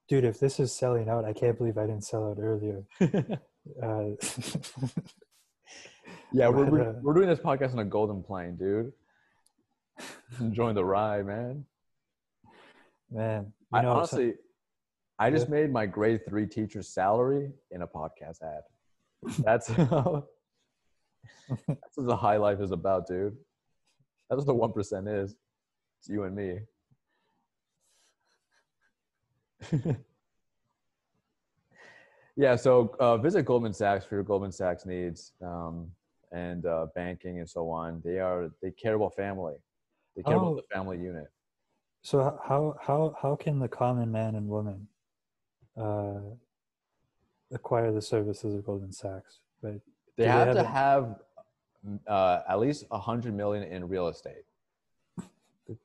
dude, 0.08 0.24
if 0.24 0.38
this 0.38 0.58
is 0.60 0.72
selling 0.72 1.08
out, 1.08 1.24
I 1.24 1.32
can't 1.32 1.58
believe 1.58 1.76
I 1.78 1.86
didn't 1.86 2.04
sell 2.04 2.30
out 2.30 2.38
earlier. 2.40 2.84
Uh, 3.82 4.10
Yeah, 6.32 6.48
we're, 6.54 6.66
we're, 6.66 6.90
uh, 6.90 6.92
we're 7.02 7.14
doing 7.14 7.26
this 7.28 7.40
podcast 7.40 7.72
on 7.72 7.80
a 7.80 7.84
golden 7.84 8.22
plane, 8.22 8.54
dude. 8.56 8.92
Enjoying 10.40 10.76
the 10.76 10.84
ride, 10.84 11.26
man. 11.26 11.64
man, 13.10 13.52
I 13.72 13.82
know, 13.82 13.88
so- 13.94 13.96
honestly, 13.96 14.34
I 15.18 15.30
just 15.30 15.46
Yeah. 15.48 15.54
made 15.54 15.72
my 15.72 15.84
grade 15.86 16.20
three 16.28 16.46
teacher's 16.46 16.88
salary 16.88 17.50
in 17.72 17.82
a 17.82 17.88
podcast 17.88 18.40
ad. 18.42 18.62
That's 19.40 19.66
how, 19.66 20.26
that's 21.48 21.96
what 21.96 22.06
the 22.06 22.16
high 22.16 22.36
life 22.36 22.60
is 22.60 22.70
about, 22.70 23.08
dude. 23.08 23.36
That's 24.28 24.38
what 24.38 24.46
the 24.46 24.54
one 24.54 24.72
percent 24.72 25.08
is. 25.08 25.36
It's 26.00 26.08
you 26.08 26.24
and 26.24 26.34
me. 26.34 26.60
yeah. 32.36 32.56
So 32.56 32.94
uh, 33.00 33.16
visit 33.18 33.44
Goldman 33.44 33.72
Sachs 33.72 34.04
for 34.04 34.16
your 34.16 34.24
Goldman 34.24 34.52
Sachs 34.52 34.84
needs 34.86 35.32
um, 35.42 35.90
and 36.32 36.66
uh, 36.66 36.86
banking 36.94 37.38
and 37.38 37.48
so 37.48 37.70
on. 37.70 38.02
They 38.04 38.18
are 38.18 38.50
they 38.62 38.70
care 38.70 38.94
about 38.94 39.14
family. 39.14 39.54
They 40.16 40.22
care 40.22 40.34
Oh. 40.36 40.52
about 40.52 40.56
the 40.56 40.74
family 40.74 40.98
unit. 40.98 41.28
So 42.02 42.38
how 42.46 42.76
how 42.80 43.14
how 43.20 43.36
can 43.36 43.58
the 43.58 43.68
common 43.68 44.12
man 44.12 44.34
and 44.36 44.48
woman 44.48 44.86
uh, 45.76 46.20
acquire 47.52 47.92
the 47.92 48.02
services 48.02 48.54
of 48.54 48.64
Goldman 48.64 48.92
Sachs? 48.92 49.40
Right. 49.62 49.80
They 50.16 50.24
they 50.24 50.30
have 50.30 50.48
have 50.48 50.56
to 50.56 50.62
a- 50.62 50.66
have 50.66 51.16
uh, 52.06 52.40
at 52.48 52.58
least 52.58 52.84
a 52.90 52.98
hundred 52.98 53.34
million 53.34 53.64
in 53.64 53.88
real 53.88 54.08
estate. 54.08 54.44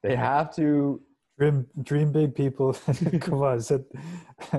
They 0.03 0.15
have 0.15 0.53
to. 0.55 1.01
Dream 1.39 1.65
dream 1.81 2.11
big, 2.11 2.35
people. 2.35 2.73
Come 3.21 3.41
on, 3.41 3.61
said, 3.61 3.83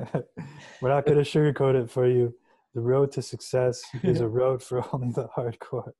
we're 0.80 0.88
not 0.88 1.04
going 1.06 1.22
to 1.22 1.24
sugarcoat 1.24 1.80
it 1.80 1.88
for 1.90 2.08
you. 2.08 2.34
The 2.74 2.80
road 2.80 3.12
to 3.12 3.22
success 3.22 3.82
is 4.02 4.20
a 4.20 4.26
road 4.26 4.62
for 4.62 4.84
only 4.92 5.12
the 5.12 5.28
hardcore. 5.36 5.92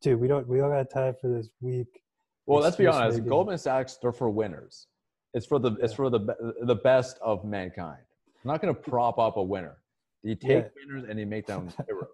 Dude, 0.00 0.20
we 0.20 0.28
don't 0.28 0.46
we 0.46 0.58
don't 0.58 0.70
got 0.70 0.90
time 0.90 1.14
for 1.20 1.28
this 1.28 1.48
week. 1.60 1.88
Well, 2.46 2.60
let's 2.60 2.76
be 2.76 2.86
honest. 2.86 3.16
making. 3.18 3.30
Goldman 3.30 3.58
Sachs, 3.58 3.96
they're 4.00 4.12
for 4.12 4.30
winners. 4.30 4.86
It's 5.32 5.46
for 5.46 5.58
the 5.58 5.72
it's 5.82 5.92
Yeah. 5.92 5.96
for 5.96 6.10
the 6.10 6.54
the 6.62 6.76
best 6.76 7.18
of 7.22 7.44
mankind. 7.44 8.02
I'm 8.44 8.50
not 8.50 8.60
going 8.60 8.72
to 8.74 8.80
prop 8.80 9.18
up 9.18 9.38
a 9.38 9.42
winner. 9.42 9.78
You 10.22 10.34
take 10.36 10.50
Yeah. 10.50 10.68
winners 10.86 11.08
and 11.08 11.18
you 11.18 11.26
make 11.26 11.46
them 11.46 11.68
heroes. 11.86 12.08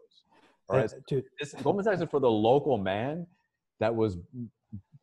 Right. 0.70 0.92
Dude, 1.06 1.24
This, 1.38 1.52
Goldman 1.54 1.84
Sachs 1.84 2.00
is 2.00 2.08
for 2.08 2.20
the 2.20 2.30
local 2.30 2.78
man 2.78 3.26
that 3.80 3.94
was 3.94 4.18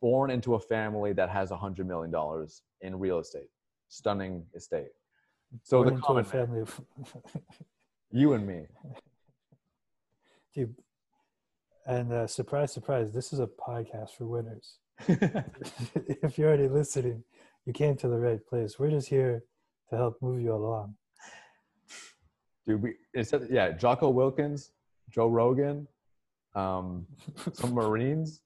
born 0.02 0.30
into 0.30 0.56
a 0.56 0.60
family 0.60 1.14
that 1.14 1.30
has 1.30 1.52
a 1.52 1.58
hundred 1.58 1.88
million 1.88 2.12
dollars 2.12 2.62
in 2.82 2.98
real 2.98 3.20
estate, 3.20 3.50
stunning 3.90 4.46
estate. 4.56 4.92
So 5.64 5.84
the 5.84 5.92
common 5.92 6.26
family 6.26 6.62
of 6.62 6.82
you 8.12 8.34
and 8.34 8.46
me. 8.46 8.66
dude. 10.54 10.76
And 11.86 12.12
uh, 12.12 12.28
surprise, 12.28 12.74
surprise, 12.74 13.14
this 13.14 13.32
is 13.32 13.40
a 13.40 13.48
podcast 13.48 14.12
for 14.18 14.26
winners. 14.26 14.80
if 15.08 16.38
you're 16.38 16.50
already 16.50 16.68
listening, 16.68 17.24
you 17.66 17.72
came 17.72 17.96
to 17.98 18.10
the 18.10 18.18
right 18.18 18.46
place. 18.46 18.78
We're 18.78 18.90
just 18.90 19.08
here 19.08 19.44
to 19.90 19.96
help 19.96 20.22
move 20.22 20.42
you 20.42 20.54
along. 20.54 20.96
Dude, 22.66 22.82
we 22.82 22.96
instead, 23.14 23.48
yeah, 23.50 23.72
Jocko 23.72 24.12
Willink, 24.12 24.70
Joe 25.10 25.28
Rogan, 25.28 25.88
um, 26.56 27.06
some 27.54 27.74
Marines. 27.74 28.42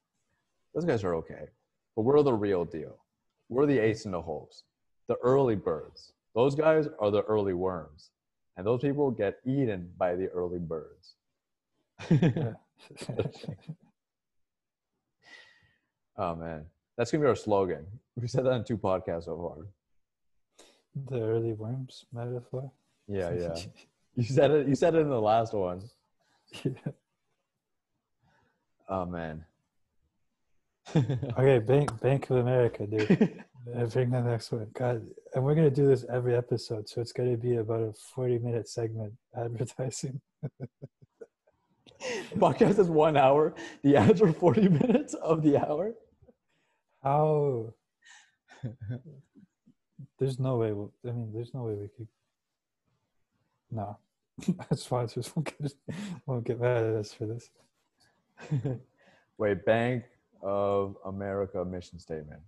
Those 0.74 0.86
guys 0.86 1.04
are 1.04 1.16
okay, 1.16 1.50
but 1.96 2.04
we're 2.04 2.22
the 2.24 2.34
real 2.34 2.66
deal. 2.66 2.98
We're 3.50 3.66
the 3.66 3.80
ace 3.80 4.06
in 4.06 4.12
the 4.12 4.22
holes, 4.22 4.64
the 5.08 5.18
early 5.24 5.56
birds. 5.56 6.14
Those 6.34 6.56
guys 6.56 6.88
are 7.00 7.12
the 7.12 7.24
early 7.24 7.54
worms, 7.54 8.12
and 8.56 8.66
those 8.66 8.82
people 8.82 9.12
get 9.12 9.40
eaten 9.46 9.92
by 9.98 10.16
the 10.16 10.28
early 10.30 10.60
birds. 10.60 11.16
oh 16.18 16.36
man, 16.36 16.66
that's 16.98 17.12
gonna 17.12 17.24
be 17.24 17.28
our 17.28 17.36
slogan. 17.36 17.86
We 18.16 18.28
said 18.28 18.46
that 18.46 18.54
in 18.54 18.64
two 18.64 18.78
podcasts 18.78 19.26
so 19.26 19.38
far. 19.38 19.66
the 21.10 21.22
early 21.22 21.54
worms 21.54 22.06
metaphor. 22.14 22.72
Yeah, 23.08 23.32
yeah. 23.34 23.56
You 24.14 24.24
said 24.24 24.52
it. 24.52 24.68
You 24.68 24.76
said 24.76 24.94
it 24.96 25.00
in 25.00 25.10
the 25.10 25.22
last 25.22 25.54
one. 25.54 25.82
Oh 28.94 29.06
man. 29.06 29.46
okay, 30.94 31.60
Bank 31.66 32.02
Bank 32.02 32.30
of 32.30 32.38
America, 32.38 32.86
dude. 32.86 33.42
I 33.78 33.86
bring 33.86 34.10
the 34.10 34.20
next 34.22 34.52
one. 34.52 34.68
God, 34.74 35.08
and 35.34 35.44
we're 35.46 35.56
gonna 35.56 35.70
do 35.70 35.88
this 35.88 36.06
every 36.12 36.36
episode, 36.36 36.90
so 36.90 37.00
it's 37.00 37.14
gonna 37.14 37.38
be 37.38 37.56
about 37.56 37.80
a 37.80 37.94
forty-minute 38.14 38.68
segment 38.68 39.14
advertising. 39.34 40.20
Podcast 42.36 42.80
is 42.80 42.90
one 42.90 43.16
hour. 43.16 43.54
The 43.84 43.96
ads 43.96 44.22
are 44.22 44.34
40 44.34 44.70
minutes 44.70 45.14
of 45.14 45.44
the 45.44 45.58
hour. 45.58 45.94
How? 47.04 47.74
There's 50.18 50.40
no 50.40 50.58
way. 50.58 50.72
We'll, 50.74 50.92
I 51.08 51.12
mean, 51.12 51.32
there's 51.32 51.54
no 51.54 51.64
way 51.64 51.76
we 51.76 51.88
could. 51.96 52.08
No, 53.70 53.98
sponsors 54.76 55.36
won't 55.36 55.54
get 55.60 55.74
won't 56.26 56.44
get 56.46 56.60
mad 56.60 56.84
at 56.84 56.96
us 56.96 57.14
for 57.14 57.26
this. 57.26 57.50
Wait, 59.38 59.66
Bank 59.66 60.04
of 60.42 60.96
America 61.06 61.64
mission 61.64 62.00
statement. 62.00 62.42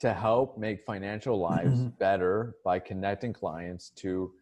To 0.00 0.12
help 0.14 0.56
make 0.58 0.84
financial 0.86 1.38
lives 1.38 1.80
better 1.98 2.56
by 2.64 2.78
connecting 2.78 3.32
clients 3.32 3.90
to 3.96 4.32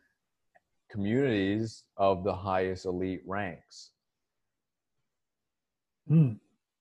communities 0.91 1.85
of 1.97 2.25
the 2.25 2.35
highest 2.35 2.85
elite 2.85 3.23
ranks. 3.27 3.91
Hmm. 6.09 6.33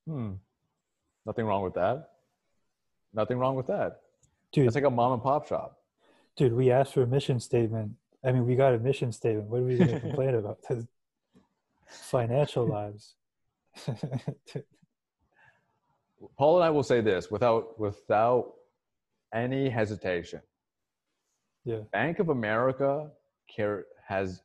Hmm. 0.08 0.34
Nothing 1.26 1.46
wrong 1.46 1.64
with 1.64 1.74
that. 1.74 2.10
Nothing 3.14 3.38
wrong 3.40 3.56
with 3.56 3.68
that. 3.68 4.02
Dude, 4.52 4.68
It's 4.68 4.76
like 4.76 4.84
a 4.84 4.90
mom 4.90 5.14
and 5.14 5.24
pop 5.24 5.48
shop. 5.48 5.80
dude, 6.36 6.54
we 6.54 6.70
asked 6.70 6.94
for 6.94 7.02
a 7.02 7.08
mission 7.08 7.40
statement. 7.40 7.94
I 8.26 8.32
mean, 8.32 8.46
we 8.48 8.56
got 8.56 8.74
a 8.74 8.80
mission 8.80 9.12
statement. 9.12 9.48
What 9.48 9.60
are 9.62 9.66
we 9.66 9.78
going 9.78 9.90
to 9.94 10.00
complain 10.00 10.36
about? 10.36 10.60
Financial 11.88 12.66
lives. 12.68 13.16
Paul 16.38 16.56
and 16.58 16.66
I 16.66 16.70
will 16.72 16.84
say 16.84 17.02
this 17.02 17.30
without 17.30 17.80
without 17.80 18.54
any 19.34 19.70
hesitation. 19.70 20.42
yeah. 21.66 21.82
Bank 21.92 22.20
of 22.20 22.30
America 22.30 23.12
care, 23.54 23.86
has 24.08 24.42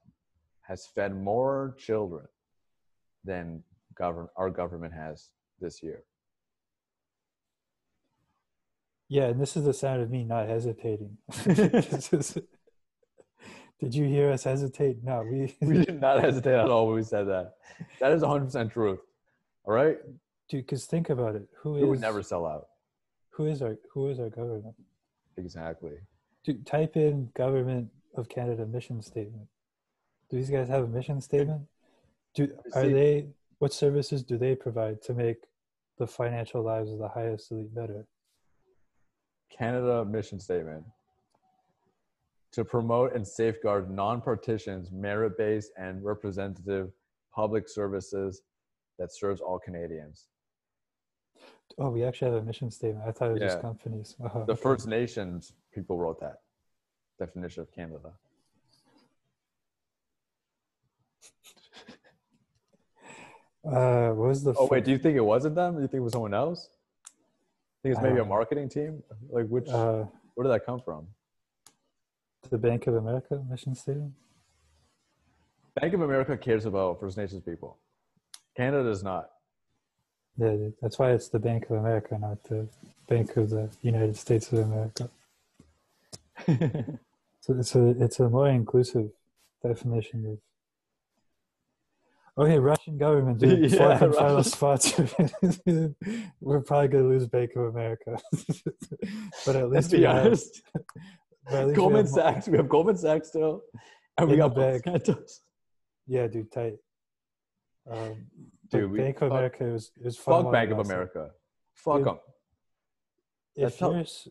has 0.62 0.86
fed 0.86 1.14
more 1.14 1.74
children 1.78 2.26
than 3.24 3.62
government 3.96 4.30
our 4.36 4.50
government 4.50 4.92
has 4.92 5.30
this 5.60 5.82
year. 5.82 6.02
Yeah, 9.08 9.24
and 9.24 9.40
this 9.40 9.56
is 9.56 9.64
the 9.64 9.72
sound 9.72 10.02
of 10.02 10.10
me 10.10 10.24
not 10.24 10.48
hesitating. 10.48 11.16
Is- 13.80 13.92
did 13.92 13.94
you 13.94 14.06
hear 14.06 14.30
us 14.30 14.44
hesitate? 14.44 15.02
No, 15.02 15.22
we, 15.22 15.56
We 15.66 15.84
did 15.84 16.00
not 16.00 16.20
hesitate 16.20 16.54
at 16.54 16.68
all 16.70 16.86
when 16.86 16.96
we 16.96 17.02
said 17.02 17.26
that. 17.28 17.54
That 18.00 18.12
is 18.12 18.22
100% 18.22 18.72
truth. 18.72 19.00
All 19.64 19.74
right? 19.74 19.98
dude. 20.48 20.66
Because 20.66 20.84
think 20.86 21.10
about 21.10 21.36
it. 21.36 21.48
Who 21.62 21.72
We 21.72 21.84
would 21.84 22.00
never 22.00 22.22
sell 22.22 22.44
out. 22.46 22.68
who 23.30 23.46
is 23.46 23.62
our 23.62 23.76
who 23.92 24.08
is 24.08 24.18
our 24.20 24.28
government? 24.30 24.74
Exactly. 25.36 25.92
Dude, 26.44 26.66
type 26.66 26.96
in 26.96 27.30
government 27.34 27.88
of 28.16 28.28
Canada 28.28 28.66
mission 28.66 29.00
statement. 29.02 29.46
Do 30.28 30.36
these 30.36 30.50
guys 30.50 30.68
have 30.68 30.84
a 30.84 30.88
mission 30.88 31.20
statement? 31.20 31.62
Do 32.34 32.48
are 32.74 32.86
they 32.88 33.28
what 33.60 33.72
services 33.72 34.22
do 34.22 34.36
they 34.38 34.54
provide 34.54 35.02
to 35.02 35.14
make 35.14 35.36
the 35.98 36.06
financial 36.06 36.62
lives 36.62 36.90
of 36.90 36.98
the 36.98 37.08
highest 37.08 37.50
elite 37.52 37.74
better? 37.74 38.06
Canada 39.56 40.04
mission 40.04 40.40
statement 40.40 40.84
to 42.52 42.64
promote 42.64 43.14
and 43.14 43.26
safeguard 43.26 43.90
non-partitions, 43.90 44.90
merit-based 44.90 45.70
and 45.76 46.04
representative 46.04 46.90
public 47.32 47.68
services 47.68 48.42
that 48.98 49.12
serves 49.14 49.40
all 49.40 49.58
Canadians. 49.58 50.26
Oh, 51.78 51.90
we 51.90 52.02
actually 52.04 52.32
have 52.32 52.42
a 52.42 52.44
mission 52.44 52.70
statement. 52.70 53.06
I 53.06 53.12
thought 53.12 53.30
it 53.30 53.32
was 53.34 53.40
Yeah. 53.42 53.48
just 53.48 53.60
companies. 53.62 54.16
Oh, 54.20 54.44
The 54.44 54.52
okay. 54.52 54.60
First 54.62 54.86
Nations 54.88 55.52
people 55.72 55.96
wrote 55.98 56.18
that 56.20 56.42
definition 57.18 57.62
of 57.62 57.70
Canada. 57.72 58.12
Uh, 63.62 64.08
what 64.12 64.28
was 64.28 64.42
the? 64.42 64.54
Oh 64.56 64.66
wait, 64.68 64.84
do 64.86 64.90
you 64.90 64.96
think 64.96 65.18
it 65.18 65.20
wasn't 65.20 65.54
them? 65.54 65.74
Do 65.74 65.82
you 65.82 65.86
think 65.86 66.00
it 66.00 66.02
was 66.04 66.14
someone 66.14 66.32
else? 66.32 66.70
I 67.04 67.10
think 67.82 67.94
it's 67.94 68.02
maybe 68.02 68.18
a 68.18 68.22
Uh, 68.22 68.24
marketing 68.24 68.70
team? 68.70 69.02
Like 69.28 69.48
which 69.48 69.68
uh, 69.68 70.06
where 70.34 70.44
did 70.44 70.50
that 70.50 70.64
come 70.64 70.80
from? 70.80 71.06
The 72.50 72.58
Bank 72.58 72.86
of 72.86 72.94
America 72.96 73.42
mission 73.48 73.74
statement. 73.74 74.12
Bank 75.80 75.94
of 75.94 76.00
America 76.00 76.36
cares 76.36 76.66
about 76.66 76.98
First 77.00 77.16
Nations 77.16 77.42
people. 77.42 77.78
Canada 78.56 78.82
does 78.84 79.02
not. 79.02 79.30
Yeah, 80.36 80.56
that's 80.82 80.98
why 80.98 81.12
it's 81.12 81.28
the 81.28 81.38
Bank 81.38 81.64
of 81.70 81.76
America, 81.76 82.18
not 82.18 82.42
the 82.44 82.68
Bank 83.08 83.36
of 83.36 83.50
the 83.50 83.68
United 83.82 84.16
States 84.16 84.52
of 84.52 84.58
America. 84.60 85.08
So 87.42 87.54
it's 87.58 87.74
a 87.74 87.88
it's 88.04 88.20
a 88.20 88.28
more 88.28 88.50
inclusive 88.50 89.08
definition 89.62 90.26
of. 90.26 90.38
Okay, 92.44 92.58
Russian 92.58 92.98
government, 92.98 93.38
dude. 93.38 93.72
Yeah, 93.72 93.92
and 94.04 94.14
final 94.14 94.36
Russian- 94.36 94.52
sponsor. 94.52 95.08
We're 96.42 96.60
probably 96.60 96.88
gonna 96.88 97.08
lose 97.08 97.26
Bank 97.26 97.52
of 97.56 97.62
America, 97.74 98.18
but 99.46 99.56
at 99.56 99.70
Let's 99.70 99.90
least 99.90 99.92
we 99.92 99.98
be 100.00 100.04
have, 100.04 100.26
honest. 100.26 100.62
but 100.74 100.82
at 101.48 101.52
least 101.54 101.66
we 101.68 101.74
Goldman 101.74 102.04
have 102.06 102.14
mo- 102.14 102.22
Sachs. 102.22 102.48
We 102.48 102.56
have 102.56 102.68
Goldman 102.68 102.96
Sachs 102.96 103.28
still, 103.28 103.62
and 104.18 104.28
we 104.28 104.34
In 104.34 104.40
the 104.40 104.48
got 104.48 104.54
bag. 104.56 104.82
Monsanto's. 104.84 105.40
Yeah, 106.06 106.26
dude, 106.26 106.50
tight. 106.52 106.74
Um, 107.90 108.26
Dude, 108.70 108.82
dude, 108.82 108.90
we- 108.92 108.98
Bank 108.98 109.16
of 109.16 109.20
fuck- 109.20 109.30
America 109.32 109.64
is 109.66 109.90
is 109.96 110.16
far 110.16 110.42
Fuck 110.44 110.52
Bank 110.52 110.70
of 110.70 110.78
aggressive. 110.78 110.92
America. 110.94 111.30
Fuck 111.74 112.04
them. 112.04 112.18
If 113.56 113.78
That's 113.78 113.80
you're 113.80 114.00
s- 114.00 114.28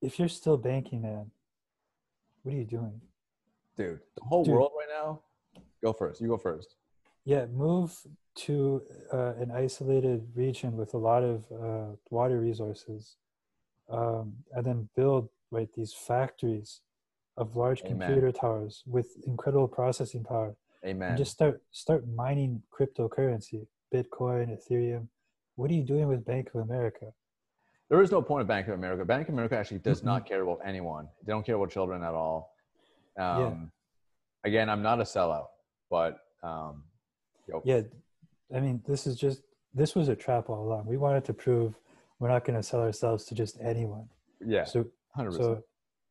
if 0.00 0.18
you're 0.18 0.28
still 0.28 0.56
banking, 0.56 1.02
man, 1.02 1.30
what 2.42 2.54
are 2.54 2.58
you 2.58 2.64
doing? 2.64 3.00
Dude, 3.76 4.00
the 4.16 4.24
whole 4.24 4.44
Dude. 4.44 4.54
world 4.54 4.72
right 4.78 4.88
now. 4.88 5.22
Go 5.82 5.92
first. 5.92 6.20
You 6.20 6.28
go 6.28 6.38
first. 6.38 6.76
Yeah, 7.24 7.46
move 7.46 7.94
to 8.34 8.82
uh, 9.12 9.34
an 9.38 9.50
isolated 9.50 10.26
region 10.34 10.76
with 10.76 10.94
a 10.94 10.98
lot 10.98 11.22
of 11.22 11.44
uh, 11.52 11.96
water 12.10 12.40
resources, 12.40 13.16
um, 13.90 14.34
and 14.52 14.64
then 14.64 14.88
build 14.96 15.28
right 15.52 15.68
these 15.76 15.92
factories 15.92 16.80
of 17.36 17.54
large 17.56 17.82
Amen. 17.84 17.98
computer 18.08 18.32
towers 18.32 18.82
with 18.86 19.06
incredible 19.26 19.68
processing 19.68 20.24
power, 20.24 20.56
Amen. 20.84 21.10
and 21.10 21.18
just 21.18 21.32
start 21.32 21.62
start 21.70 22.04
mining 22.08 22.62
cryptocurrency, 22.76 23.66
Bitcoin, 23.94 24.56
Ethereum. 24.56 25.06
What 25.56 25.70
are 25.70 25.74
you 25.74 25.84
doing 25.84 26.08
with 26.08 26.24
Bank 26.24 26.48
of 26.54 26.62
America? 26.62 27.06
there 27.90 28.00
is 28.00 28.10
no 28.10 28.22
point 28.22 28.40
of 28.40 28.48
Bank 28.48 28.66
of 28.68 28.72
America. 28.74 29.04
Bank 29.04 29.28
of 29.28 29.34
America 29.34 29.54
actually 29.54 29.78
does 29.80 30.00
Mm-mm. 30.00 30.06
not 30.06 30.24
care 30.26 30.42
about 30.42 30.60
anyone. 30.64 31.06
They 31.26 31.30
don't 31.32 31.44
care 31.44 31.56
about 31.56 31.70
children 31.70 32.02
at 32.02 32.14
all. 32.14 32.54
Um, 33.18 33.38
Yeah. 33.40 33.54
Again, 34.44 34.70
I'm 34.70 34.82
not 34.82 34.98
a 34.98 35.04
sellout, 35.04 35.48
but 35.90 36.18
um, 36.42 36.84
yo, 37.46 37.60
Yeah, 37.64 37.82
I 38.56 38.60
mean, 38.60 38.82
this 38.86 39.06
is 39.06 39.14
just 39.16 39.42
this 39.74 39.94
was 39.94 40.08
a 40.08 40.16
trap 40.16 40.48
all 40.48 40.62
along. 40.66 40.86
We 40.86 40.96
wanted 40.96 41.24
to 41.26 41.34
prove 41.34 41.74
we're 42.18 42.28
not 42.28 42.44
going 42.46 42.56
to 42.56 42.62
sell 42.62 42.80
ourselves 42.80 43.24
to 43.26 43.34
just 43.34 43.58
anyone. 43.60 44.08
yeah, 44.54 44.64
So 44.64 44.86
hundred 45.14 45.32
percent. 45.32 45.58
So, 45.58 45.62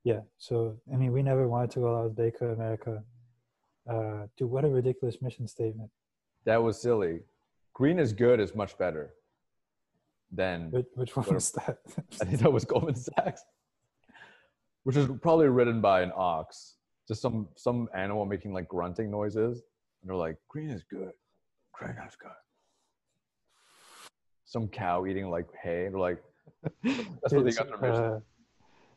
yeah. 0.04 0.20
So, 0.38 0.78
I 0.92 0.98
mean, 0.98 1.12
we 1.12 1.22
never 1.22 1.48
wanted 1.48 1.72
to 1.72 1.80
go 1.80 1.98
out 1.98 2.04
with 2.06 2.16
Bank 2.16 2.36
of 2.42 2.50
America. 2.52 3.04
Uh, 3.90 4.28
dude, 4.38 4.50
what 4.50 4.66
a 4.66 4.70
ridiculous 4.70 5.22
mission 5.22 5.48
statement. 5.48 5.90
That 6.46 6.62
was 6.62 6.82
silly. 6.82 7.22
Green 7.74 8.00
is 8.00 8.14
good 8.14 8.40
is 8.40 8.56
much 8.56 8.78
better 8.78 9.14
than 10.32 10.72
Which, 10.72 10.88
which 10.96 11.16
one 11.16 11.34
was 11.34 11.52
that? 11.52 11.80
I 12.22 12.26
think 12.26 12.40
that 12.40 12.52
was 12.52 12.66
Goldman 12.66 12.96
Sachs, 12.96 13.44
which 14.84 14.96
is 14.96 15.08
probably 15.22 15.48
written 15.48 15.82
by 15.82 16.02
an 16.02 16.12
ox, 16.16 16.76
just 17.08 17.22
some 17.22 17.48
some 17.56 17.90
animal 17.94 18.26
making 18.26 18.54
like 18.54 18.68
grunting 18.68 19.12
noises, 19.12 19.64
and 20.02 20.10
they're 20.10 20.16
like, 20.16 20.38
"Green 20.48 20.70
is 20.70 20.84
good, 20.90 21.12
green 21.74 21.96
is 22.08 22.16
good." 22.16 22.32
Some 24.46 24.68
cow 24.68 25.06
eating 25.06 25.30
like 25.30 25.48
hay, 25.62 25.88
they're 25.90 26.00
like, 26.00 26.22
"That's 26.84 27.34
what 27.34 27.46
they 27.46 27.52
got 27.52 27.68
their 27.68 27.78
mission." 27.78 28.04
uh, 28.04 28.20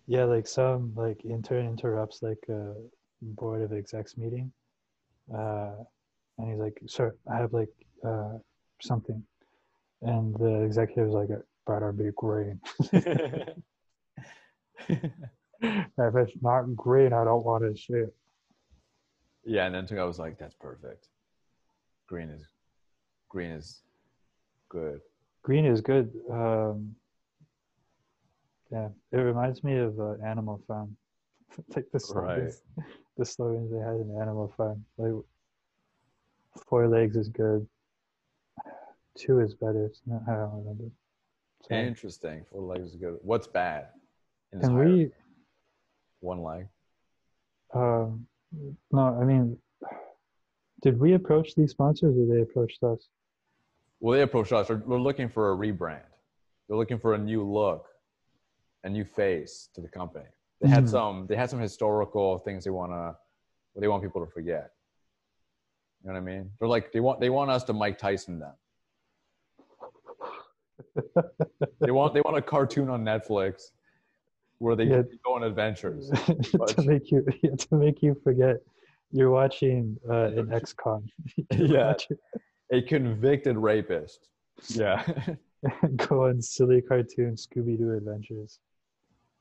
yeah, 0.07 0.25
like 0.25 0.47
some 0.47 0.93
like 0.95 1.25
intern 1.25 1.67
interrupts 1.67 2.23
like 2.23 2.45
a 2.49 2.75
board 3.23 3.63
of 3.63 3.73
execs 3.73 4.17
meeting, 4.17 4.53
uh, 5.35 5.73
and 6.39 6.51
he's 6.51 6.59
like, 6.59 6.79
"Sir, 6.87 7.15
I 7.33 7.37
have 7.37 7.53
like 7.53 7.73
uh, 8.07 8.39
something," 8.81 9.23
and 10.03 10.35
the 10.37 10.63
executive's 10.63 11.15
like, 11.15 11.29
"Better 11.67 11.93
be 11.93 12.11
green. 12.17 12.61
if 12.93 13.65
it's 15.99 16.33
not 16.43 16.77
green, 16.77 17.13
I 17.13 17.25
don't 17.25 17.45
want 17.45 17.65
to 17.65 17.81
see 17.81 17.95
it." 17.95 18.15
yeah, 19.47 19.67
and 19.67 19.75
then 19.75 19.99
I 19.99 20.05
was 20.05 20.19
like, 20.19 20.39
"That's 20.39 20.55
perfect. 20.55 21.09
Green 22.07 22.29
is, 22.29 22.47
green 23.31 23.53
is 23.53 23.81
good." 24.69 25.01
Green 25.43 25.65
is 25.65 25.81
good. 25.81 26.11
Um, 26.31 26.95
yeah, 28.75 28.89
it 29.13 29.23
reminds 29.23 29.63
me 29.63 29.77
of 29.77 29.99
uh, 30.01 30.15
Animal 30.27 30.61
Farm, 30.67 30.97
like 31.77 31.87
the 31.93 32.01
slogans, 32.01 32.63
the 33.17 33.25
slogans 33.25 33.71
they 33.71 33.79
had 33.79 34.01
in 34.01 34.19
Animal 34.21 34.53
Farm. 34.57 34.85
Like 34.99 35.13
four 36.69 36.89
legs 36.89 37.17
is 37.17 37.29
good, 37.29 37.67
two 39.17 39.39
is 39.39 39.55
better. 39.55 39.87
It's 39.87 40.01
not, 40.07 40.23
I 40.29 40.33
don't 40.33 40.59
remember. 40.59 40.85
So, 41.69 41.75
Interesting. 41.75 42.45
Four 42.51 42.63
legs 42.63 42.91
is 42.91 42.97
good. 42.97 43.19
What's 43.23 43.47
bad? 43.47 43.87
Can 44.61 44.77
we? 44.77 45.11
one 46.21 46.43
leg? 46.43 46.67
Um, 47.75 48.27
no, 48.91 49.19
I 49.21 49.25
mean, 49.25 49.57
did 50.83 50.99
we 50.99 51.15
approach 51.15 51.55
these 51.55 51.71
sponsors 51.71 52.17
or 52.17 52.27
they 52.33 52.43
approached 52.43 52.83
us? 52.83 53.09
Well, 54.01 54.17
they 54.17 54.23
approached 54.23 54.53
us. 54.53 54.69
They're, 54.69 54.83
they're 54.87 54.99
looking 54.99 55.29
for 55.29 55.53
a 55.53 55.57
rebrand. 55.57 56.03
They're 56.69 56.77
looking 56.77 56.99
for 56.99 57.15
a 57.15 57.19
new 57.19 57.43
look, 57.45 57.87
a 58.85 58.89
new 58.89 59.05
face 59.05 59.69
to 59.75 59.81
the 59.81 59.89
company. 59.89 60.27
They 60.61 60.69
had 60.69 60.85
Mhm. 60.85 60.89
some. 60.91 61.27
They 61.27 61.37
had 61.37 61.51
some 61.51 61.61
historical 61.61 62.39
things 62.39 62.65
they 62.65 62.71
wanna. 62.71 63.17
They 63.77 63.89
want 63.89 64.03
people 64.03 64.25
to 64.25 64.31
forget. 64.31 64.73
You 66.03 66.09
know 66.09 66.13
what 66.15 66.19
I 66.21 66.23
mean? 66.23 66.51
They're 66.59 66.69
like 66.69 66.93
they 66.93 67.01
want. 67.01 67.21
They 67.21 67.31
want 67.31 67.51
us 67.51 67.65
to 67.65 67.73
Mike 67.73 67.99
Tyson 67.99 68.39
them. 68.39 68.55
They 71.81 71.91
want. 71.91 72.15
They 72.15 72.21
want 72.21 72.37
a 72.37 72.43
cartoon 72.43 72.89
on 72.89 73.05
Netflix 73.05 73.73
where 74.59 74.77
they 74.77 74.85
Yeah. 74.85 75.03
go 75.25 75.35
on 75.35 75.43
adventures. 75.43 76.09
to 76.11 76.83
make 76.85 77.11
you 77.11 77.23
to 77.59 77.75
make 77.75 78.03
you 78.03 78.15
forget 78.23 78.57
you're 79.11 79.31
watching 79.31 79.99
uh, 80.09 80.31
an. 80.37 80.49
You're 81.53 81.67
Yeah. 81.67 81.87
watching- 81.89 82.19
A 82.71 82.83
convicted 82.83 83.57
rapist. 83.57 84.29
Yeah. 84.69 85.05
go 85.97 86.25
on 86.27 86.41
silly 86.43 86.81
cartoon 86.83 87.35
Scooby 87.37 87.77
Doo 87.79 87.93
adventures. 87.93 88.61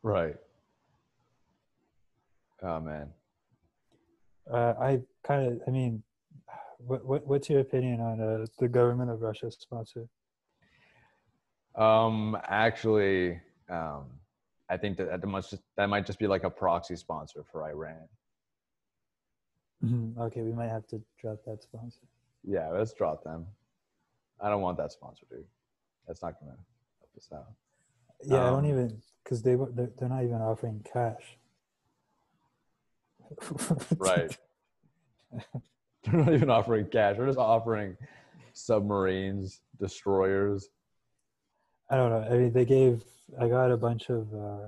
Right. 0.04 0.36
Oh 2.62 2.80
man. 2.80 3.10
Uh, 4.52 4.74
I 4.80 5.02
kind 5.24 5.48
of, 5.48 5.62
I 5.68 5.72
mean, 5.72 6.04
what, 6.78 7.06
what 7.06 7.26
what's 7.26 7.50
your 7.50 7.62
opinion 7.62 8.02
on 8.02 8.20
uh, 8.22 8.46
the 8.60 8.68
government 8.68 9.10
of 9.10 9.22
Russia 9.22 9.50
sponsor? 9.52 10.08
Um, 11.76 12.38
actually, 12.44 13.39
um, 13.70 14.06
I 14.70 14.78
think 14.78 14.98
that 14.98 15.22
that 15.22 15.28
must 15.28 15.50
just, 15.50 15.63
that 15.78 15.88
might 15.88 16.06
just 16.06 16.20
be 16.20 16.28
like 16.28 16.44
a 16.44 16.50
proxy 16.50 16.96
sponsor 16.96 17.44
for 17.52 17.63
Iran. 17.63 18.08
Mhm. 19.84 20.18
Okay, 20.18 20.42
we 20.42 20.54
might 20.54 20.70
have 20.70 20.88
to 20.88 21.02
drop 21.20 21.39
that 21.46 21.63
sponsor. 21.63 22.00
Yeah, 22.44 22.70
let's 22.70 22.94
drop 22.94 23.24
them. 23.24 23.46
I 24.39 24.50
don't 24.50 24.62
want 24.62 24.78
that 24.78 24.92
sponsor, 24.92 25.26
dude. 25.30 25.46
That's 26.08 26.22
not 26.22 26.39
gonna 26.39 26.58
help 27.00 27.12
us 27.18 27.30
out. 27.34 27.52
Yeah, 28.23 28.38
I 28.47 28.49
don't 28.52 28.60
Um, 28.60 28.65
even 28.65 29.02
because 29.23 29.41
they 29.41 29.56
were- 29.56 29.71
they're, 29.71 29.91
they're 29.97 30.10
not 30.10 30.23
even 30.23 30.41
offering 30.41 30.82
cash. 30.91 31.38
Right. 33.97 34.38
They're 36.04 36.13
not 36.19 36.34
even 36.34 36.49
offering 36.49 36.86
cash. 36.88 37.17
They're 37.17 37.26
just 37.26 37.39
offering 37.39 37.97
submarines, 38.52 39.62
destroyers. 39.80 40.69
I 41.89 41.95
don't 41.95 42.10
know. 42.12 42.28
I 42.30 42.38
mean, 42.38 42.52
they 42.54 42.65
gave. 42.65 43.04
I 43.39 43.47
got 43.47 43.71
a 43.71 43.78
bunch 43.78 44.10
of 44.10 44.32
uh, 44.34 44.67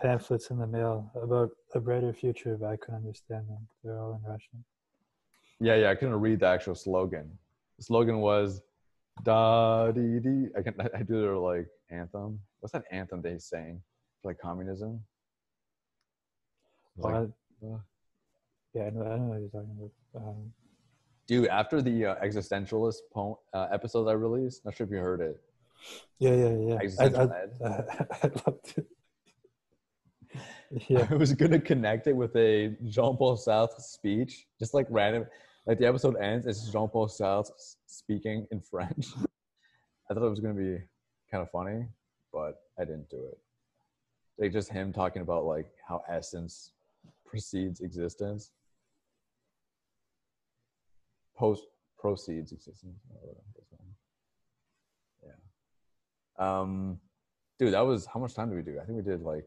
pamphlets 0.00 0.50
in 0.50 0.58
the 0.58 0.66
mail 0.66 1.10
about 1.14 1.50
a 1.74 1.80
brighter 1.80 2.12
future, 2.12 2.56
but 2.56 2.66
I 2.70 2.76
couldn't 2.76 2.96
understand 2.96 3.46
them. 3.48 3.68
They're 3.84 3.98
all 4.00 4.14
in 4.24 4.28
Russian. 4.28 4.64
Yeah, 5.60 5.76
yeah. 5.76 5.90
I 5.90 5.94
couldn't 5.94 6.18
read 6.18 6.40
the 6.40 6.46
actual 6.46 6.74
slogan. 6.74 7.30
The 7.78 7.84
slogan 7.84 8.18
was 8.18 8.62
da 9.22 9.90
dee 9.92 10.20
dee. 10.20 10.48
I 10.56 10.62
can 10.62 10.74
I 10.94 11.02
do 11.02 11.20
their 11.20 11.36
like 11.36 11.68
anthem. 11.90 12.40
What's 12.60 12.72
that 12.72 12.84
anthem 12.90 13.22
they 13.22 13.38
sang 13.38 13.82
for 14.20 14.30
like 14.30 14.38
communism? 14.38 15.00
Like, 16.96 17.14
uh, 17.14 17.26
yeah, 18.74 18.84
I 18.86 18.90
know, 18.90 19.02
I 19.02 19.16
know 19.16 19.24
what 19.24 19.40
you're 19.40 19.48
talking 19.48 19.76
about. 19.78 20.28
Um, 20.28 20.52
dude, 21.26 21.48
after 21.48 21.80
the 21.82 22.06
uh, 22.06 22.14
existentialist 22.24 22.96
po- 23.12 23.40
uh, 23.54 23.68
episode 23.72 24.08
I 24.08 24.12
released, 24.12 24.64
not 24.64 24.76
sure 24.76 24.86
if 24.86 24.90
you 24.92 24.98
heard 24.98 25.20
it. 25.20 25.40
yeah, 26.18 26.34
yeah, 26.34 26.56
yeah. 26.68 26.74
I, 26.74 26.78
Existential 26.78 27.32
I, 27.32 27.38
Ed. 27.38 27.50
I 28.22 28.26
loved 28.46 28.74
it. 28.76 28.86
Yeah, 30.88 31.06
I 31.10 31.14
was 31.16 31.34
gonna 31.34 31.60
connect 31.60 32.06
it 32.06 32.16
with 32.16 32.34
a 32.34 32.74
Jean 32.86 33.14
Paul 33.18 33.36
Sartre 33.36 33.78
speech, 33.78 34.46
just 34.58 34.72
like 34.72 34.86
random. 34.88 35.26
Like 35.66 35.78
the 35.78 35.86
episode 35.86 36.16
ends, 36.16 36.46
it's 36.46 36.68
Jean 36.70 36.88
Paul 36.88 37.06
Sartre 37.06 37.50
speaking 37.86 38.46
in 38.50 38.60
French. 38.60 39.06
I 40.10 40.14
thought 40.14 40.26
it 40.26 40.30
was 40.30 40.40
gonna 40.40 40.54
be 40.54 40.78
kind 41.30 41.42
of 41.42 41.50
funny, 41.50 41.86
but 42.32 42.62
I 42.78 42.84
didn't 42.84 43.08
do 43.10 43.24
it. 43.26 43.38
Like 44.38 44.52
just 44.52 44.70
him 44.70 44.92
talking 44.92 45.22
about 45.22 45.44
like 45.44 45.70
how 45.86 46.02
essence 46.08 46.72
precedes 47.24 47.80
existence, 47.80 48.50
post 51.36 51.62
proceeds 51.96 52.50
existence. 52.50 52.98
Yeah. 55.22 55.30
Um, 56.38 56.98
dude, 57.60 57.74
that 57.74 57.86
was 57.86 58.04
how 58.06 58.18
much 58.18 58.34
time 58.34 58.48
did 58.48 58.56
we 58.56 58.72
do? 58.72 58.80
I 58.80 58.84
think 58.84 58.96
we 58.96 59.04
did 59.04 59.22
like 59.22 59.46